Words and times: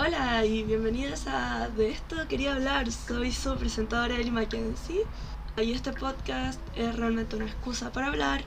Hola 0.00 0.44
y 0.44 0.62
bienvenidos 0.62 1.26
a 1.26 1.70
De 1.76 1.90
esto 1.90 2.14
quería 2.28 2.54
hablar. 2.54 2.92
Soy 2.92 3.32
su 3.32 3.56
presentadora 3.56 4.14
Ellie 4.14 4.30
Mackenzie. 4.30 5.02
Y 5.60 5.72
este 5.72 5.92
podcast 5.92 6.60
es 6.76 6.94
realmente 6.94 7.34
una 7.34 7.46
excusa 7.46 7.90
para 7.90 8.06
hablar 8.06 8.44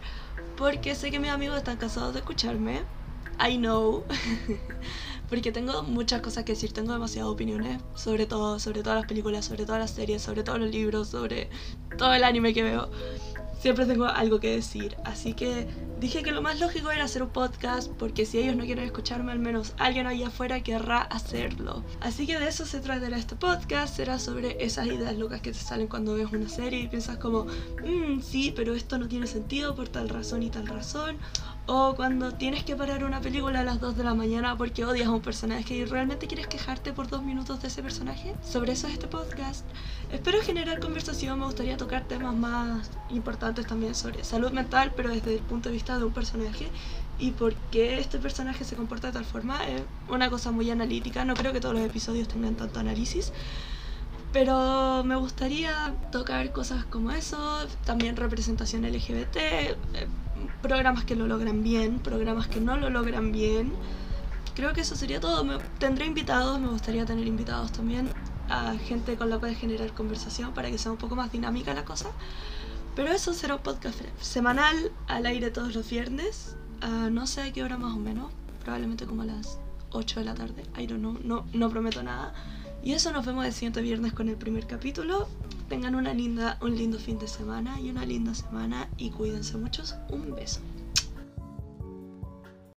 porque 0.55 0.95
sé 0.95 1.11
que 1.11 1.19
mis 1.19 1.29
amigos 1.29 1.57
están 1.57 1.75
cansados 1.75 2.13
de 2.13 2.19
escucharme. 2.21 2.83
I 3.37 3.57
know. 3.57 4.05
porque 5.29 5.51
tengo 5.51 5.83
muchas 5.83 6.21
cosas 6.21 6.45
que 6.45 6.53
decir, 6.53 6.71
tengo 6.71 6.93
demasiadas 6.93 7.29
opiniones 7.29 7.81
sobre 7.95 8.27
todo, 8.27 8.57
sobre 8.57 8.81
todas 8.81 8.99
las 8.99 9.07
películas, 9.07 9.43
sobre 9.43 9.65
todas 9.65 9.81
las 9.81 9.91
series, 9.91 10.21
sobre 10.21 10.43
todos 10.43 10.57
los 10.57 10.71
libros, 10.71 11.09
sobre 11.09 11.49
todo 11.97 12.13
el 12.13 12.23
anime 12.23 12.53
que 12.53 12.63
veo 12.63 12.89
siempre 13.61 13.85
tengo 13.85 14.05
algo 14.05 14.39
que 14.39 14.55
decir. 14.55 14.97
Así 15.05 15.33
que 15.33 15.67
dije 15.99 16.23
que 16.23 16.31
lo 16.31 16.41
más 16.41 16.59
lógico 16.59 16.89
era 16.89 17.03
hacer 17.03 17.21
un 17.21 17.29
podcast 17.29 17.91
porque 17.91 18.25
si 18.25 18.39
ellos 18.39 18.55
no 18.55 18.65
quieren 18.65 18.85
escucharme, 18.85 19.31
al 19.31 19.39
menos 19.39 19.73
alguien 19.77 20.07
allá 20.07 20.27
afuera 20.27 20.61
querrá 20.61 21.01
hacerlo. 21.01 21.83
Así 21.99 22.25
que 22.25 22.39
de 22.39 22.47
eso 22.47 22.65
se 22.65 22.79
tratará 22.79 23.17
este 23.17 23.35
podcast. 23.35 23.95
Será 23.95 24.17
sobre 24.17 24.63
esas 24.63 24.87
ideas 24.87 25.15
locas 25.15 25.41
que 25.41 25.51
te 25.51 25.59
salen 25.59 25.87
cuando 25.87 26.15
ves 26.15 26.31
una 26.31 26.49
serie 26.49 26.79
y 26.79 26.87
piensas 26.87 27.17
como, 27.17 27.45
mmm, 27.45 28.19
sí, 28.21 28.51
pero 28.55 28.73
esto 28.73 28.97
no 28.97 29.07
tiene 29.07 29.27
sentido 29.27 29.75
por 29.75 29.89
tal 29.89 30.09
razón 30.09 30.41
y 30.41 30.49
tal 30.49 30.65
razón. 30.65 31.17
O 31.73 31.95
cuando 31.95 32.33
tienes 32.33 32.65
que 32.65 32.75
parar 32.75 33.05
una 33.05 33.21
película 33.21 33.61
a 33.61 33.63
las 33.63 33.79
2 33.79 33.95
de 33.95 34.03
la 34.03 34.13
mañana 34.13 34.57
porque 34.57 34.83
odias 34.83 35.07
a 35.07 35.11
un 35.11 35.21
personaje 35.21 35.73
y 35.73 35.85
realmente 35.85 36.27
quieres 36.27 36.47
quejarte 36.47 36.91
por 36.91 37.07
dos 37.07 37.23
minutos 37.23 37.61
de 37.61 37.69
ese 37.69 37.81
personaje. 37.81 38.35
Sobre 38.43 38.73
eso 38.73 38.87
es 38.87 38.93
este 38.95 39.07
podcast. 39.07 39.65
Espero 40.11 40.41
generar 40.41 40.81
conversación, 40.81 41.39
me 41.39 41.45
gustaría 41.45 41.77
tocar 41.77 42.03
temas 42.09 42.35
más 42.35 42.91
importantes 43.09 43.67
también 43.67 43.95
sobre 43.95 44.25
salud 44.25 44.51
mental, 44.51 44.91
pero 44.97 45.11
desde 45.11 45.35
el 45.35 45.39
punto 45.39 45.69
de 45.69 45.75
vista 45.75 45.97
de 45.97 46.03
un 46.03 46.11
personaje 46.11 46.67
y 47.17 47.31
por 47.31 47.55
qué 47.71 47.99
este 47.99 48.19
personaje 48.19 48.65
se 48.65 48.75
comporta 48.75 49.07
de 49.07 49.13
tal 49.13 49.23
forma. 49.23 49.65
Es 49.65 49.81
una 50.09 50.29
cosa 50.29 50.51
muy 50.51 50.69
analítica, 50.71 51.23
no 51.23 51.35
creo 51.35 51.53
que 51.53 51.61
todos 51.61 51.75
los 51.75 51.85
episodios 51.85 52.27
tengan 52.27 52.55
tanto 52.55 52.81
análisis. 52.81 53.31
Pero 54.33 55.05
me 55.05 55.15
gustaría 55.15 55.95
tocar 56.11 56.51
cosas 56.51 56.83
como 56.83 57.11
eso, 57.11 57.65
también 57.85 58.17
representación 58.17 58.83
LGBT, 58.83 59.37
eh, 59.37 59.77
programas 60.61 61.05
que 61.05 61.15
lo 61.15 61.27
logran 61.27 61.63
bien, 61.63 61.99
programas 61.99 62.47
que 62.47 62.59
no 62.59 62.77
lo 62.77 62.89
logran 62.89 63.31
bien. 63.31 63.73
Creo 64.55 64.73
que 64.73 64.81
eso 64.81 64.95
sería 64.95 65.19
todo. 65.19 65.43
Me, 65.43 65.57
tendré 65.79 66.05
invitados, 66.05 66.59
me 66.59 66.67
gustaría 66.67 67.05
tener 67.05 67.27
invitados 67.27 67.71
también 67.71 68.09
a 68.49 68.75
gente 68.77 69.15
con 69.15 69.29
la 69.29 69.37
cual 69.37 69.55
generar 69.55 69.93
conversación 69.93 70.53
para 70.53 70.69
que 70.69 70.77
sea 70.77 70.91
un 70.91 70.97
poco 70.97 71.15
más 71.15 71.31
dinámica 71.31 71.73
la 71.73 71.85
cosa. 71.85 72.09
Pero 72.95 73.11
eso 73.11 73.33
será 73.33 73.55
un 73.55 73.61
podcast 73.61 74.01
semanal 74.19 74.91
al 75.07 75.25
aire 75.25 75.49
todos 75.49 75.73
los 75.73 75.89
viernes. 75.89 76.55
no 77.11 77.27
sé 77.27 77.41
a 77.41 77.53
qué 77.53 77.63
hora 77.63 77.77
más 77.77 77.93
o 77.93 77.99
menos. 77.99 78.31
Probablemente 78.63 79.05
como 79.05 79.23
a 79.23 79.25
las 79.25 79.57
8 79.91 80.19
de 80.19 80.25
la 80.25 80.35
tarde. 80.35 80.63
I 80.77 80.87
don't. 80.87 81.23
No, 81.23 81.45
no 81.53 81.69
prometo 81.69 82.03
nada. 82.03 82.33
Y 82.83 82.93
eso 82.93 83.11
nos 83.11 83.25
vemos 83.25 83.45
el 83.45 83.53
siguiente 83.53 83.81
viernes 83.81 84.13
con 84.13 84.27
el 84.27 84.35
primer 84.35 84.67
capítulo. 84.67 85.27
Tengan 85.71 85.95
una 85.95 86.13
linda, 86.13 86.57
un 86.59 86.75
lindo 86.75 86.99
fin 86.99 87.17
de 87.17 87.29
semana 87.29 87.79
y 87.79 87.89
una 87.89 88.05
linda 88.05 88.35
semana 88.35 88.89
y 88.97 89.09
cuídense 89.09 89.57
muchos. 89.57 89.95
Un 90.09 90.35
beso. 90.35 90.59